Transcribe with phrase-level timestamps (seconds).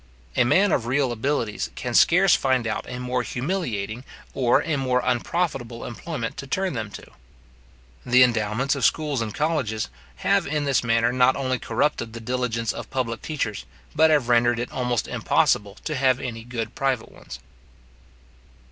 [0.35, 4.99] A man of real abilities can scarce find out a more humiliating or a more
[5.05, 7.05] unprofitable employment to turn them to.
[8.03, 9.89] The endowments of schools and colleges
[10.25, 13.63] have in this manner not only corrupted the diligence of public teachers,
[13.95, 17.39] but have rendered it almost impossible to have any good private ones.